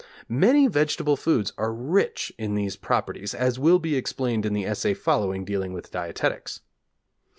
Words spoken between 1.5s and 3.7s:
are rich in these properties, as